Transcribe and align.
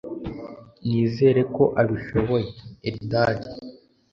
Nizera 0.87 1.41
ko 1.55 1.63
abishoboye 1.81 2.47
(Eldad) 2.89 3.39